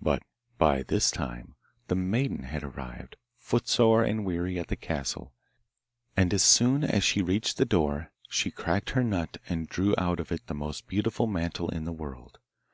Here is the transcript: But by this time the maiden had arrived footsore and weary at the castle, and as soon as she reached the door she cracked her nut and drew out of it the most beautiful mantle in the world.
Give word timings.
But 0.00 0.22
by 0.56 0.82
this 0.82 1.10
time 1.10 1.56
the 1.88 1.94
maiden 1.94 2.44
had 2.44 2.64
arrived 2.64 3.16
footsore 3.36 4.02
and 4.02 4.24
weary 4.24 4.58
at 4.58 4.68
the 4.68 4.76
castle, 4.76 5.34
and 6.16 6.32
as 6.32 6.42
soon 6.42 6.82
as 6.84 7.04
she 7.04 7.20
reached 7.20 7.58
the 7.58 7.66
door 7.66 8.12
she 8.30 8.50
cracked 8.50 8.92
her 8.96 9.04
nut 9.04 9.36
and 9.50 9.68
drew 9.68 9.94
out 9.98 10.20
of 10.20 10.32
it 10.32 10.46
the 10.46 10.54
most 10.54 10.86
beautiful 10.86 11.26
mantle 11.26 11.68
in 11.68 11.84
the 11.84 11.92
world. 11.92 12.38